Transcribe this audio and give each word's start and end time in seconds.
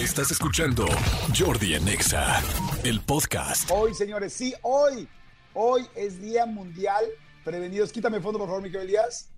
Estás 0.00 0.30
escuchando 0.30 0.86
Jordi 1.38 1.74
Anexa, 1.74 2.42
el 2.84 3.02
podcast. 3.02 3.70
Hoy, 3.70 3.92
señores, 3.92 4.32
sí, 4.32 4.54
hoy, 4.62 5.06
hoy 5.52 5.86
es 5.94 6.22
Día 6.22 6.46
Mundial. 6.46 7.04
Prevenidos, 7.44 7.92
quítame 7.92 8.18
fondo, 8.18 8.38
por 8.38 8.48
favor, 8.48 8.62
Miguel 8.62 8.84
Elías. 8.84 9.28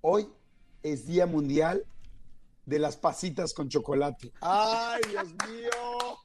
Hoy 0.00 0.28
es 0.84 1.08
Día 1.08 1.26
Mundial 1.26 1.84
de 2.66 2.78
las 2.78 2.96
pasitas 2.96 3.52
con 3.52 3.68
chocolate. 3.68 4.32
¡Ay, 4.40 5.00
Dios 5.10 5.26
mío! 5.50 6.20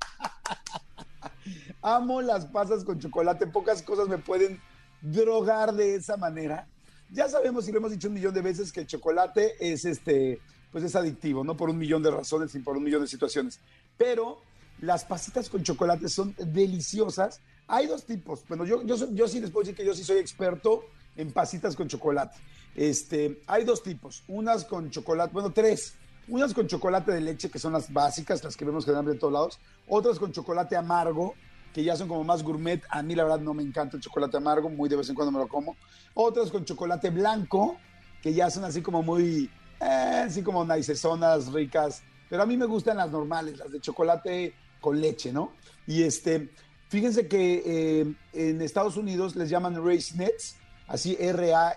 Amo 1.81 2.21
las 2.21 2.45
pasas 2.45 2.83
con 2.83 2.99
chocolate. 2.99 3.47
Pocas 3.47 3.81
cosas 3.81 4.07
me 4.07 4.19
pueden 4.19 4.61
drogar 5.01 5.73
de 5.73 5.95
esa 5.95 6.17
manera. 6.17 6.67
Ya 7.09 7.27
sabemos 7.27 7.67
y 7.67 7.71
lo 7.71 7.79
hemos 7.79 7.89
dicho 7.89 8.09
un 8.09 8.13
millón 8.13 8.35
de 8.35 8.41
veces 8.41 8.71
que 8.71 8.81
el 8.81 8.85
chocolate 8.85 9.55
es 9.59 9.85
este, 9.85 10.39
pues 10.71 10.83
es 10.83 10.95
adictivo, 10.95 11.43
no 11.43 11.55
por 11.55 11.69
un 11.69 11.77
millón 11.77 12.03
de 12.03 12.11
razones, 12.11 12.51
sino 12.51 12.63
por 12.63 12.77
un 12.77 12.83
millón 12.83 13.01
de 13.01 13.07
situaciones. 13.07 13.59
Pero 13.97 14.41
las 14.81 15.05
pasitas 15.05 15.49
con 15.49 15.63
chocolate 15.63 16.09
son 16.09 16.35
deliciosas. 16.37 17.41
Hay 17.67 17.87
dos 17.87 18.05
tipos. 18.05 18.43
Bueno, 18.47 18.65
yo, 18.65 18.83
yo, 18.83 18.95
yo 19.13 19.27
sí 19.27 19.39
les 19.39 19.51
puedo 19.51 19.63
decir 19.63 19.75
que 19.75 19.85
yo 19.85 19.93
sí 19.93 20.03
soy 20.03 20.17
experto 20.17 20.83
en 21.15 21.31
pasitas 21.31 21.75
con 21.75 21.87
chocolate. 21.87 22.37
Este, 22.75 23.41
hay 23.47 23.63
dos 23.63 23.81
tipos. 23.83 24.23
Unas 24.27 24.63
con 24.65 24.89
chocolate, 24.89 25.33
bueno, 25.33 25.51
tres. 25.51 25.95
Unas 26.27 26.53
con 26.53 26.67
chocolate 26.67 27.11
de 27.11 27.21
leche, 27.21 27.49
que 27.49 27.57
son 27.57 27.73
las 27.73 27.91
básicas, 27.91 28.43
las 28.43 28.55
que 28.55 28.65
vemos 28.65 28.85
generalmente 28.85 29.15
de 29.15 29.19
todos 29.19 29.33
lados. 29.33 29.59
Otras 29.87 30.19
con 30.19 30.31
chocolate 30.31 30.75
amargo, 30.75 31.33
que 31.73 31.83
ya 31.83 31.95
son 31.95 32.07
como 32.07 32.23
más 32.23 32.43
gourmet. 32.43 32.83
A 32.89 33.01
mí 33.01 33.15
la 33.15 33.23
verdad 33.23 33.39
no 33.39 33.53
me 33.53 33.63
encanta 33.63 33.97
el 33.97 34.03
chocolate 34.03 34.37
amargo, 34.37 34.69
muy 34.69 34.89
de 34.89 34.97
vez 34.97 35.09
en 35.09 35.15
cuando 35.15 35.31
me 35.31 35.39
lo 35.39 35.47
como. 35.47 35.75
Otras 36.13 36.51
con 36.51 36.65
chocolate 36.65 37.09
blanco, 37.09 37.77
que 38.21 38.33
ya 38.33 38.49
son 38.49 38.65
así 38.65 38.81
como 38.81 39.01
muy, 39.01 39.49
eh, 39.79 40.23
así 40.25 40.41
como 40.43 40.65
naicesonas, 40.65 41.51
ricas. 41.51 42.03
Pero 42.29 42.43
a 42.43 42.45
mí 42.45 42.57
me 42.57 42.65
gustan 42.65 42.97
las 42.97 43.09
normales, 43.11 43.57
las 43.57 43.71
de 43.71 43.79
chocolate 43.79 44.53
con 44.81 44.99
leche, 44.99 45.31
¿no? 45.31 45.53
Y 45.85 46.03
este, 46.03 46.49
fíjense 46.89 47.27
que 47.27 47.63
eh, 47.65 48.13
en 48.33 48.61
Estados 48.61 48.97
Unidos 48.97 49.35
les 49.35 49.49
llaman 49.49 49.83
Raisinets, 49.83 50.57
así 50.87 51.17
R-A-I-S-I-N-E-T-S, 51.19 51.75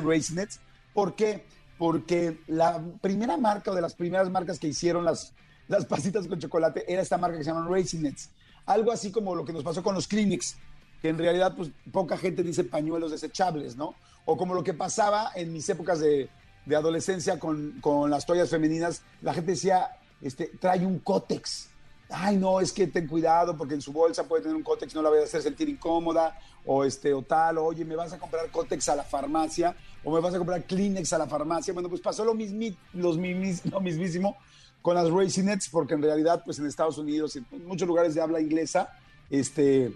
Raisinets. 0.00 0.60
¿Por 0.92 1.14
qué? 1.14 1.46
Porque 1.78 2.38
la 2.46 2.84
primera 3.00 3.36
marca 3.36 3.70
o 3.70 3.74
de 3.74 3.80
las 3.80 3.94
primeras 3.94 4.30
marcas 4.30 4.58
que 4.58 4.68
hicieron 4.68 5.04
las, 5.04 5.32
las 5.68 5.86
pasitas 5.92 6.28
con 6.28 6.38
chocolate 6.38 6.84
era 6.92 7.02
esta 7.02 7.18
marca 7.18 7.38
que 7.38 7.44
se 7.44 7.50
llama 7.50 7.66
Raisinets. 7.68 8.30
Algo 8.66 8.92
así 8.92 9.10
como 9.10 9.34
lo 9.34 9.44
que 9.44 9.52
nos 9.52 9.64
pasó 9.64 9.82
con 9.82 9.94
los 9.94 10.06
Kleenex, 10.06 10.56
que 11.02 11.08
en 11.08 11.18
realidad 11.18 11.54
pues 11.56 11.70
poca 11.90 12.16
gente 12.16 12.44
dice 12.44 12.62
pañuelos 12.62 13.10
desechables, 13.10 13.76
¿no? 13.76 13.94
O 14.24 14.36
como 14.36 14.54
lo 14.54 14.62
que 14.62 14.72
pasaba 14.72 15.32
en 15.34 15.52
mis 15.52 15.68
épocas 15.68 15.98
de, 15.98 16.30
de 16.64 16.76
adolescencia 16.76 17.40
con, 17.40 17.80
con, 17.80 18.08
las 18.08 18.24
toallas 18.24 18.48
femeninas, 18.48 19.02
la 19.20 19.34
gente 19.34 19.50
decía, 19.50 19.90
este, 20.20 20.52
trae 20.60 20.86
un 20.86 21.00
cótex. 21.00 21.68
Ay, 22.08 22.36
no, 22.36 22.60
es 22.60 22.72
que 22.72 22.86
ten 22.86 23.08
cuidado 23.08 23.56
porque 23.56 23.74
en 23.74 23.80
su 23.80 23.92
bolsa 23.92 24.28
puede 24.28 24.42
tener 24.42 24.56
un 24.56 24.62
cótex, 24.62 24.94
no 24.94 25.02
la 25.02 25.08
voy 25.08 25.18
a 25.18 25.24
hacer 25.24 25.42
sentir 25.42 25.68
incómoda, 25.68 26.38
o 26.64 26.84
este, 26.84 27.12
o 27.12 27.22
tal, 27.22 27.58
oye, 27.58 27.84
me 27.84 27.96
vas 27.96 28.12
a 28.12 28.18
comprar 28.18 28.48
cótex 28.50 28.88
a 28.88 28.94
la 28.94 29.02
farmacia, 29.02 29.74
o 30.04 30.14
me 30.14 30.20
vas 30.20 30.34
a 30.34 30.38
comprar 30.38 30.62
Kleenex 30.62 31.12
a 31.14 31.18
la 31.18 31.26
farmacia. 31.26 31.74
Bueno, 31.74 31.88
pues 31.88 32.00
pasó 32.00 32.24
lo, 32.24 32.34
mismi, 32.34 32.76
los 32.92 33.18
mimis, 33.18 33.64
lo 33.70 33.80
mismísimo 33.80 34.36
con 34.82 34.94
las 34.94 35.10
Raisinets, 35.10 35.68
porque 35.68 35.94
en 35.94 36.02
realidad, 36.02 36.42
pues 36.44 36.60
en 36.60 36.66
Estados 36.66 36.98
Unidos, 36.98 37.34
en 37.36 37.46
muchos 37.66 37.88
lugares 37.88 38.14
de 38.14 38.20
habla 38.20 38.40
inglesa, 38.40 38.90
este, 39.30 39.92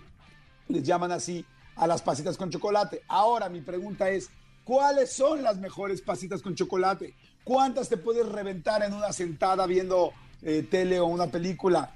les 0.68 0.82
llaman 0.82 1.12
así 1.12 1.44
a 1.76 1.86
las 1.86 2.02
pasitas 2.02 2.36
con 2.36 2.50
chocolate. 2.50 3.02
Ahora 3.08 3.48
mi 3.48 3.60
pregunta 3.60 4.10
es, 4.10 4.30
¿cuáles 4.64 5.12
son 5.12 5.42
las 5.42 5.58
mejores 5.58 6.00
pasitas 6.00 6.42
con 6.42 6.54
chocolate? 6.54 7.14
¿Cuántas 7.44 7.88
te 7.88 7.96
puedes 7.96 8.26
reventar 8.28 8.82
en 8.82 8.92
una 8.92 9.12
sentada 9.12 9.66
viendo 9.66 10.12
eh, 10.42 10.66
tele 10.68 10.98
o 10.98 11.06
una 11.06 11.28
película? 11.28 11.92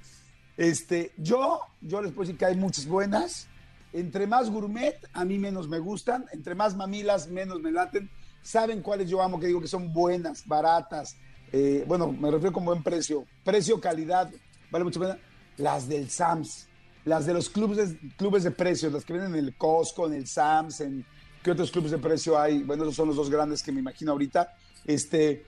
Este, 0.55 1.11
yo, 1.17 1.61
yo 1.81 2.01
les 2.01 2.11
puedo 2.11 2.27
decir 2.27 2.37
que 2.37 2.45
hay 2.45 2.55
muchas 2.55 2.85
buenas. 2.85 3.47
Entre 3.93 4.27
más 4.27 4.49
gourmet, 4.49 4.95
a 5.11 5.25
mí 5.25 5.37
menos 5.37 5.67
me 5.67 5.79
gustan. 5.79 6.25
Entre 6.31 6.55
más 6.55 6.75
mamilas, 6.75 7.27
menos 7.27 7.59
me 7.61 7.71
laten. 7.71 8.09
¿Saben 8.41 8.81
cuáles 8.81 9.09
yo 9.09 9.21
amo? 9.21 9.39
Que 9.39 9.47
digo 9.47 9.61
que 9.61 9.67
son 9.67 9.91
buenas, 9.91 10.47
baratas. 10.47 11.17
Eh, 11.51 11.83
bueno, 11.87 12.11
me 12.11 12.31
refiero 12.31 12.53
con 12.53 12.63
buen 12.63 12.81
precio. 12.81 13.25
Precio, 13.43 13.79
calidad, 13.81 14.31
vale 14.71 14.85
mucho 14.85 14.99
pena. 14.99 15.17
Las 15.57 15.87
del 15.87 16.09
Sams. 16.09 16.67
Las 17.05 17.25
de 17.25 17.33
los 17.33 17.49
clubes, 17.49 17.95
clubes 18.17 18.43
de 18.43 18.51
precios, 18.51 18.93
las 18.93 19.03
que 19.03 19.13
vienen 19.13 19.33
en 19.35 19.45
el 19.45 19.55
Costco, 19.55 20.07
en 20.07 20.13
el 20.13 20.27
Sams, 20.27 20.81
en 20.81 21.05
qué 21.43 21.51
otros 21.51 21.71
clubes 21.71 21.91
de 21.91 21.97
precio 21.97 22.39
hay. 22.39 22.63
Bueno, 22.63 22.83
esos 22.83 22.95
son 22.95 23.07
los 23.07 23.15
dos 23.15 23.29
grandes 23.29 23.63
que 23.63 23.71
me 23.71 23.79
imagino 23.79 24.11
ahorita. 24.11 24.53
Este, 24.85 25.45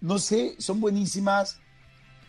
no 0.00 0.18
sé, 0.18 0.56
son 0.58 0.80
buenísimas, 0.80 1.60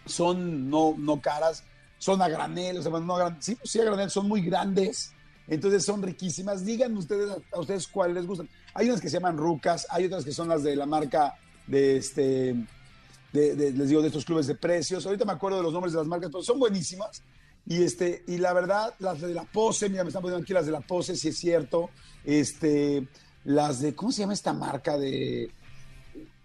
son 0.06 0.70
no, 0.70 0.96
no 0.98 1.22
caras, 1.22 1.64
son 1.98 2.22
a 2.22 2.30
granel, 2.30 2.78
o 2.78 2.82
sea, 2.82 2.92
no 2.92 3.16
a 3.16 3.20
granel, 3.20 3.42
sí, 3.42 3.58
sí 3.64 3.80
a 3.80 3.86
granel, 3.86 4.10
son 4.10 4.28
muy 4.28 4.42
grandes, 4.42 5.14
entonces 5.48 5.84
son 5.84 6.02
riquísimas. 6.04 6.66
Díganme 6.66 7.00
ustedes 7.00 7.38
a 7.52 7.60
ustedes 7.60 7.88
cuáles 7.88 8.18
les 8.18 8.28
gustan. 8.28 8.50
Hay 8.74 8.88
unas 8.88 9.02
que 9.02 9.10
se 9.10 9.18
llaman 9.18 9.38
rucas, 9.38 9.88
hay 9.90 10.06
otras 10.06 10.24
que 10.24 10.32
son 10.32 10.48
las 10.50 10.64
de 10.64 10.76
la 10.76 10.86
marca 10.86 11.36
de 11.66 11.98
este, 11.98 12.56
de, 13.34 13.72
les 13.72 13.90
digo, 13.90 14.02
de 14.02 14.08
estos 14.08 14.26
clubes 14.26 14.48
de 14.48 14.56
precios. 14.56 15.06
Ahorita 15.06 15.26
me 15.26 15.34
acuerdo 15.34 15.58
de 15.58 15.64
los 15.64 15.74
nombres 15.74 15.94
de 15.94 16.00
las 16.00 16.08
marcas, 16.08 16.30
pero 16.32 16.44
son 16.44 16.60
buenísimas. 16.60 17.24
Y, 17.68 17.84
este, 17.84 18.24
y 18.28 18.38
la 18.38 18.54
verdad, 18.54 18.94
las 19.00 19.20
de 19.20 19.34
la 19.34 19.44
pose, 19.44 19.90
mira, 19.90 20.04
me 20.04 20.10
están 20.10 20.22
poniendo 20.22 20.42
aquí 20.42 20.54
las 20.54 20.66
de 20.66 20.72
la 20.72 20.80
pose, 20.80 21.18
si 21.18 21.28
es 21.28 21.38
cierto. 21.38 21.90
Este, 22.24 23.08
las 23.44 23.82
de, 23.82 23.94
¿cómo 23.94 24.12
se 24.12 24.22
llama 24.22 24.34
esta 24.34 24.54
marca 24.54 24.98
de? 24.98 25.52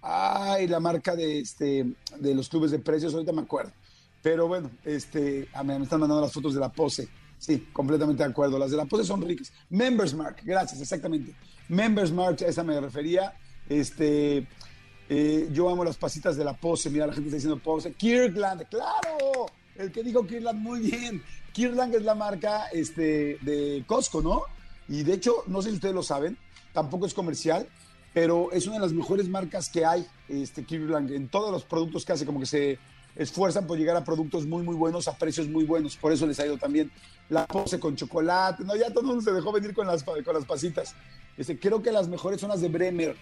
Ay, 0.00 0.66
la 0.66 0.80
marca 0.80 1.14
de, 1.14 1.38
este, 1.38 1.86
de 2.18 2.34
los 2.34 2.48
clubes 2.48 2.72
de 2.72 2.80
precios, 2.80 3.14
ahorita 3.14 3.32
me 3.32 3.42
acuerdo. 3.42 3.72
Pero 4.20 4.48
bueno, 4.48 4.70
este, 4.84 5.48
me 5.64 5.76
están 5.82 6.00
mandando 6.00 6.20
las 6.20 6.32
fotos 6.32 6.54
de 6.54 6.60
la 6.60 6.72
pose. 6.72 7.08
Sí, 7.38 7.68
completamente 7.72 8.24
de 8.24 8.30
acuerdo. 8.30 8.58
Las 8.58 8.72
de 8.72 8.76
la 8.76 8.84
pose 8.84 9.04
son 9.04 9.22
ricas. 9.22 9.52
Members 9.70 10.14
Mark, 10.14 10.38
gracias, 10.44 10.80
exactamente. 10.80 11.34
Members 11.68 12.10
Mark, 12.10 12.38
a 12.42 12.46
esa 12.46 12.64
me 12.64 12.80
refería. 12.80 13.32
Este, 13.68 14.46
eh, 15.08 15.48
yo 15.52 15.68
amo 15.68 15.84
las 15.84 15.96
pasitas 15.96 16.36
de 16.36 16.44
la 16.44 16.56
pose. 16.56 16.90
Mira, 16.90 17.06
la 17.06 17.12
gente 17.12 17.28
está 17.28 17.36
diciendo 17.36 17.60
pose. 17.62 17.92
Kirkland, 17.92 18.68
claro. 18.68 19.46
El 19.76 19.90
que 19.90 20.02
dijo 20.02 20.26
Kirkland, 20.26 20.58
muy 20.58 20.80
bien. 20.80 21.22
Kirkland 21.52 21.94
es 21.94 22.02
la 22.02 22.14
marca 22.14 22.66
este, 22.72 23.38
de 23.40 23.84
Costco, 23.86 24.22
¿no? 24.22 24.42
Y 24.88 25.02
de 25.02 25.14
hecho, 25.14 25.44
no 25.46 25.62
sé 25.62 25.70
si 25.70 25.76
ustedes 25.76 25.94
lo 25.94 26.02
saben, 26.02 26.36
tampoco 26.72 27.06
es 27.06 27.14
comercial, 27.14 27.68
pero 28.12 28.52
es 28.52 28.66
una 28.66 28.76
de 28.76 28.82
las 28.82 28.92
mejores 28.92 29.28
marcas 29.28 29.68
que 29.68 29.84
hay, 29.84 30.06
este, 30.28 30.64
Kirkland, 30.64 31.10
en 31.12 31.28
todos 31.28 31.50
los 31.50 31.64
productos 31.64 32.04
que 32.04 32.12
hace, 32.12 32.26
como 32.26 32.40
que 32.40 32.46
se 32.46 32.78
esfuerzan 33.16 33.66
por 33.66 33.78
llegar 33.78 33.96
a 33.96 34.04
productos 34.04 34.46
muy, 34.46 34.62
muy 34.62 34.74
buenos, 34.74 35.08
a 35.08 35.16
precios 35.16 35.48
muy 35.48 35.64
buenos. 35.64 35.96
Por 35.96 36.12
eso 36.12 36.26
les 36.26 36.38
ha 36.40 36.46
ido 36.46 36.58
también 36.58 36.90
la 37.28 37.46
pose 37.46 37.78
con 37.78 37.96
chocolate. 37.96 38.64
No, 38.64 38.76
ya 38.76 38.88
todo 38.90 39.00
el 39.00 39.06
mundo 39.06 39.22
se 39.22 39.32
dejó 39.32 39.52
venir 39.52 39.74
con 39.74 39.86
las, 39.86 40.02
con 40.02 40.34
las 40.34 40.44
pasitas. 40.44 40.94
Este, 41.36 41.58
creo 41.58 41.82
que 41.82 41.92
las 41.92 42.08
mejores 42.08 42.40
son 42.40 42.50
las 42.50 42.60
de 42.60 42.68
Bremer. 42.68 43.16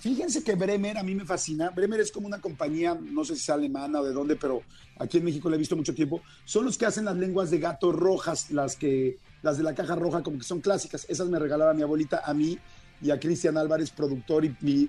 Fíjense 0.00 0.44
que 0.44 0.54
Bremer 0.54 0.96
a 0.96 1.02
mí 1.02 1.14
me 1.14 1.24
fascina. 1.24 1.70
Bremer 1.70 2.00
es 2.00 2.12
como 2.12 2.28
una 2.28 2.40
compañía, 2.40 2.94
no 2.94 3.24
sé 3.24 3.34
si 3.34 3.42
es 3.42 3.50
alemana 3.50 4.00
o 4.00 4.04
de 4.04 4.12
dónde, 4.12 4.36
pero 4.36 4.62
aquí 4.96 5.18
en 5.18 5.24
México 5.24 5.50
la 5.50 5.56
he 5.56 5.58
visto 5.58 5.74
mucho 5.74 5.92
tiempo. 5.92 6.22
Son 6.44 6.64
los 6.64 6.78
que 6.78 6.86
hacen 6.86 7.04
las 7.04 7.16
lenguas 7.16 7.50
de 7.50 7.58
gato 7.58 7.90
rojas, 7.90 8.52
las 8.52 8.76
que 8.76 9.18
las 9.42 9.58
de 9.58 9.64
la 9.64 9.74
caja 9.74 9.96
roja 9.96 10.22
como 10.22 10.38
que 10.38 10.44
son 10.44 10.60
clásicas. 10.60 11.04
Esas 11.08 11.28
me 11.28 11.38
regalaba 11.40 11.74
mi 11.74 11.82
abuelita 11.82 12.22
a 12.24 12.32
mí 12.32 12.58
y 13.02 13.10
a 13.10 13.18
Cristian 13.18 13.56
Álvarez, 13.56 13.90
productor 13.90 14.44
y 14.44 14.56
mi 14.60 14.88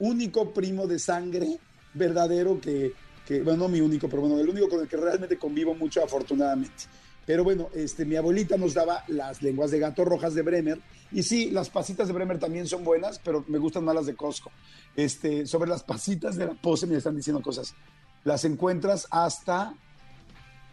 único 0.00 0.52
primo 0.52 0.88
de 0.88 0.98
sangre 0.98 1.58
verdadero 1.94 2.60
que, 2.60 2.94
que, 3.26 3.42
bueno, 3.42 3.64
no 3.64 3.68
mi 3.68 3.80
único, 3.80 4.08
pero 4.08 4.22
bueno, 4.22 4.40
el 4.40 4.48
único 4.48 4.68
con 4.68 4.80
el 4.80 4.88
que 4.88 4.96
realmente 4.96 5.38
convivo 5.38 5.74
mucho 5.74 6.02
afortunadamente. 6.02 6.84
Pero 7.28 7.44
bueno, 7.44 7.68
este, 7.74 8.06
mi 8.06 8.16
abuelita 8.16 8.56
nos 8.56 8.72
daba 8.72 9.04
las 9.06 9.42
lenguas 9.42 9.70
de 9.70 9.78
gato 9.78 10.02
rojas 10.02 10.32
de 10.32 10.40
Bremer. 10.40 10.80
Y 11.12 11.22
sí, 11.22 11.50
las 11.50 11.68
pasitas 11.68 12.08
de 12.08 12.14
Bremer 12.14 12.38
también 12.38 12.66
son 12.66 12.82
buenas, 12.84 13.20
pero 13.22 13.44
me 13.48 13.58
gustan 13.58 13.84
más 13.84 13.94
las 13.94 14.06
de 14.06 14.14
Costco. 14.14 14.50
Este, 14.96 15.44
sobre 15.46 15.68
las 15.68 15.82
pasitas 15.82 16.36
de 16.36 16.46
la 16.46 16.54
pose 16.54 16.86
me 16.86 16.96
están 16.96 17.14
diciendo 17.14 17.42
cosas. 17.42 17.74
Las 18.24 18.46
encuentras 18.46 19.06
hasta 19.10 19.74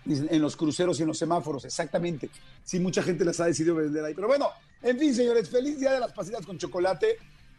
en 0.06 0.42
los 0.42 0.56
cruceros 0.56 0.98
y 0.98 1.02
en 1.02 1.10
los 1.10 1.18
semáforos, 1.18 1.66
exactamente. 1.66 2.30
Sí, 2.64 2.80
mucha 2.80 3.04
gente 3.04 3.26
las 3.26 3.38
ha 3.42 3.48
decidido 3.48 3.76
vender 3.76 4.06
ahí. 4.06 4.14
Pero 4.14 4.28
bueno, 4.28 4.48
en 4.82 4.98
fin, 4.98 5.14
señores, 5.14 5.50
feliz 5.50 5.78
día 5.78 5.92
de 5.92 6.00
las 6.00 6.14
pasitas 6.14 6.46
con 6.46 6.58
chocolate. 6.58 7.18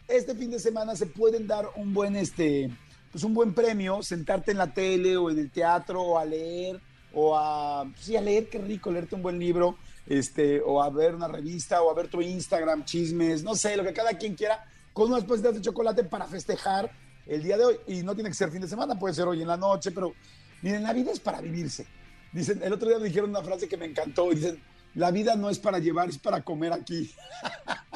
Este 0.09 0.35
fin 0.35 0.51
de 0.51 0.59
semana 0.59 0.97
se 0.97 1.05
pueden 1.05 1.47
dar 1.47 1.69
un 1.77 1.93
buen, 1.93 2.17
este, 2.17 2.71
pues 3.13 3.25
un 3.25 3.35
buen 3.35 3.53
premio, 3.53 4.03
sentarte 4.03 4.53
en 4.53 4.57
la 4.57 4.73
tele 4.73 5.19
o 5.19 5.29
en 5.29 5.39
el 5.39 5.51
teatro 5.51 6.01
o 6.01 6.19
a 6.19 6.25
leer 6.25 6.81
o 7.19 7.35
a, 7.35 7.91
sí, 7.99 8.15
a 8.15 8.21
leer, 8.21 8.51
qué 8.51 8.59
rico, 8.59 8.93
leerte 8.93 9.15
un 9.15 9.23
buen 9.23 9.39
libro, 9.39 9.79
este, 10.07 10.61
o 10.61 10.83
a 10.83 10.91
ver 10.91 11.15
una 11.15 11.27
revista, 11.27 11.81
o 11.81 11.91
a 11.91 11.95
ver 11.95 12.09
tu 12.09 12.21
Instagram, 12.21 12.85
chismes, 12.85 13.43
no 13.43 13.55
sé, 13.55 13.75
lo 13.75 13.85
que 13.85 13.95
cada 13.95 14.13
quien 14.19 14.35
quiera, 14.35 14.63
con 14.93 15.11
unas 15.11 15.25
pasitas 15.25 15.55
de 15.55 15.63
chocolate 15.63 16.05
para 16.05 16.27
festejar 16.27 16.93
el 17.27 17.43
día 17.43 17.57
de 17.57 17.65
hoy. 17.65 17.77
Y 17.87 18.03
no 18.03 18.15
tiene 18.15 18.29
que 18.29 18.37
ser 18.37 18.51
fin 18.51 18.61
de 18.61 18.69
semana, 18.69 18.99
puede 18.99 19.15
ser 19.15 19.27
hoy 19.27 19.41
en 19.41 19.49
la 19.49 19.57
noche, 19.57 19.93
pero 19.93 20.13
miren, 20.61 20.83
la 20.83 20.93
vida 20.93 21.11
es 21.11 21.19
para 21.19 21.41
vivirse. 21.41 21.87
Dicen, 22.33 22.63
el 22.63 22.75
otro 22.75 22.87
día 22.87 22.99
me 22.99 23.07
dijeron 23.07 23.31
una 23.31 23.43
frase 23.43 23.67
que 23.67 23.79
me 23.79 23.87
encantó, 23.87 24.29
dicen, 24.29 24.63
la 24.95 25.11
vida 25.11 25.37
no 25.37 25.49
es 25.49 25.59
para 25.59 25.79
llevar, 25.79 26.11
es 26.11 26.19
para 26.19 26.43
comer 26.43 26.75
aquí. 26.75 27.15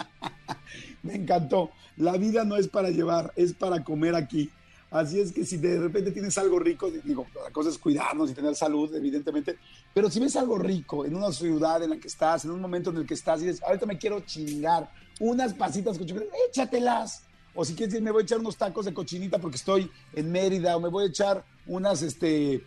me 1.02 1.16
encantó. 1.16 1.72
La 1.98 2.16
vida 2.16 2.44
no 2.44 2.56
es 2.56 2.68
para 2.68 2.88
llevar, 2.88 3.34
es 3.36 3.52
para 3.52 3.84
comer 3.84 4.14
aquí. 4.14 4.50
Así 4.90 5.20
es 5.20 5.32
que 5.32 5.44
si 5.44 5.56
de 5.56 5.78
repente 5.78 6.10
tienes 6.10 6.36
algo 6.36 6.58
rico, 6.58 6.90
digo, 6.90 7.26
la 7.44 7.50
cosa 7.50 7.70
es 7.70 7.78
cuidarnos 7.78 8.30
y 8.30 8.34
tener 8.34 8.56
salud, 8.56 8.92
evidentemente, 8.94 9.56
pero 9.94 10.10
si 10.10 10.18
ves 10.18 10.34
algo 10.34 10.58
rico 10.58 11.04
en 11.04 11.14
una 11.14 11.30
ciudad 11.30 11.82
en 11.82 11.90
la 11.90 11.96
que 11.98 12.08
estás, 12.08 12.44
en 12.44 12.50
un 12.50 12.60
momento 12.60 12.90
en 12.90 12.96
el 12.96 13.06
que 13.06 13.14
estás 13.14 13.40
y 13.40 13.46
dices, 13.46 13.62
ahorita 13.62 13.86
me 13.86 13.98
quiero 13.98 14.20
chingar 14.20 14.90
unas 15.20 15.54
pasitas 15.54 15.96
con 15.96 16.06
chocolate, 16.06 16.30
échatelas. 16.48 17.22
O 17.54 17.64
si 17.64 17.74
quieres 17.74 17.92
decir, 17.92 18.04
me 18.04 18.10
voy 18.10 18.22
a 18.22 18.24
echar 18.24 18.38
unos 18.38 18.56
tacos 18.56 18.84
de 18.84 18.94
cochinita 18.94 19.38
porque 19.38 19.56
estoy 19.56 19.90
en 20.12 20.30
Mérida, 20.30 20.76
o 20.76 20.80
me 20.80 20.88
voy 20.88 21.04
a 21.04 21.08
echar 21.08 21.44
unas 21.66 22.02
este, 22.02 22.64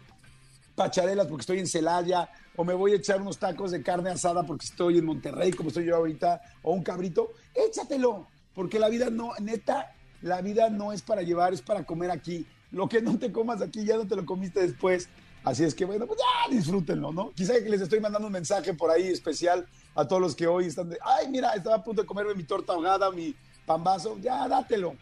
pacharelas 0.75 1.27
porque 1.27 1.41
estoy 1.41 1.59
en 1.59 1.67
Celaya, 1.67 2.29
o 2.55 2.63
me 2.63 2.73
voy 2.73 2.93
a 2.93 2.95
echar 2.95 3.21
unos 3.21 3.37
tacos 3.37 3.71
de 3.71 3.81
carne 3.81 4.09
asada 4.11 4.43
porque 4.43 4.65
estoy 4.65 4.97
en 4.97 5.05
Monterrey, 5.05 5.51
como 5.51 5.69
estoy 5.69 5.85
yo 5.85 5.95
ahorita, 5.95 6.41
o 6.61 6.73
un 6.73 6.83
cabrito, 6.83 7.31
échatelo, 7.53 8.27
porque 8.53 8.79
la 8.79 8.89
vida 8.89 9.09
no, 9.09 9.33
neta, 9.41 9.93
la 10.23 10.41
vida 10.41 10.69
no 10.69 10.93
es 10.93 11.01
para 11.01 11.21
llevar, 11.21 11.53
es 11.53 11.61
para 11.61 11.83
comer 11.83 12.09
aquí. 12.09 12.45
Lo 12.71 12.87
que 12.89 13.01
no 13.01 13.19
te 13.19 13.31
comas 13.31 13.61
aquí 13.61 13.85
ya 13.85 13.97
no 13.97 14.07
te 14.07 14.15
lo 14.15 14.25
comiste 14.25 14.61
después. 14.61 15.09
Así 15.43 15.63
es 15.63 15.75
que 15.75 15.85
bueno, 15.85 16.07
pues 16.07 16.19
ya 16.19 16.55
disfrútenlo, 16.55 17.11
¿no? 17.11 17.31
Quizá 17.35 17.53
que 17.55 17.69
les 17.69 17.81
estoy 17.81 17.99
mandando 17.99 18.27
un 18.27 18.33
mensaje 18.33 18.73
por 18.73 18.89
ahí 18.89 19.07
especial 19.07 19.67
a 19.93 20.07
todos 20.07 20.21
los 20.21 20.35
que 20.35 20.47
hoy 20.47 20.67
están 20.67 20.89
de, 20.89 20.97
ay, 21.03 21.27
mira, 21.29 21.51
estaba 21.51 21.75
a 21.75 21.83
punto 21.83 22.01
de 22.01 22.07
comerme 22.07 22.33
mi 22.33 22.43
torta 22.43 22.73
ahogada, 22.73 23.11
mi 23.11 23.35
pambazo, 23.65 24.17
ya 24.19 24.47
dátelo. 24.47 24.95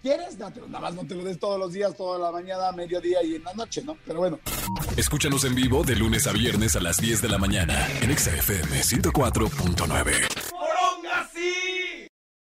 ¿Quieres? 0.00 0.38
Dátelo. 0.38 0.68
Nada 0.68 0.84
más 0.84 0.94
no 0.94 1.04
te 1.04 1.16
lo 1.16 1.24
des 1.24 1.40
todos 1.40 1.58
los 1.58 1.72
días, 1.72 1.96
toda 1.96 2.18
la 2.18 2.30
mañana, 2.30 2.70
mediodía 2.70 3.20
y 3.24 3.34
en 3.34 3.42
la 3.42 3.52
noche, 3.54 3.82
¿no? 3.82 3.96
Pero 4.06 4.20
bueno. 4.20 4.38
Escúchanos 4.96 5.44
en 5.44 5.56
vivo 5.56 5.82
de 5.82 5.96
lunes 5.96 6.28
a 6.28 6.32
viernes 6.32 6.76
a 6.76 6.80
las 6.80 6.98
10 6.98 7.20
de 7.20 7.28
la 7.28 7.38
mañana 7.38 7.74
en 8.00 8.16
XFM 8.16 8.80
104.9. 8.80 10.47